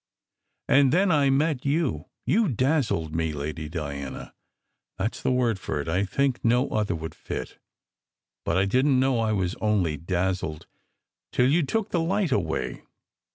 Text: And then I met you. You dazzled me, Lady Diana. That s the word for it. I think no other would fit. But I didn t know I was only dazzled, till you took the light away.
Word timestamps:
And 0.67 0.91
then 0.91 1.11
I 1.11 1.29
met 1.29 1.63
you. 1.63 2.05
You 2.25 2.47
dazzled 2.47 3.13
me, 3.13 3.33
Lady 3.33 3.69
Diana. 3.69 4.33
That 4.97 5.13
s 5.15 5.21
the 5.21 5.31
word 5.31 5.59
for 5.59 5.79
it. 5.79 5.87
I 5.87 6.05
think 6.05 6.43
no 6.43 6.69
other 6.69 6.95
would 6.95 7.13
fit. 7.13 7.59
But 8.43 8.57
I 8.57 8.65
didn 8.65 8.93
t 8.93 8.97
know 8.97 9.19
I 9.19 9.31
was 9.33 9.53
only 9.61 9.97
dazzled, 9.97 10.65
till 11.31 11.47
you 11.51 11.61
took 11.61 11.91
the 11.91 12.01
light 12.01 12.31
away. 12.31 12.81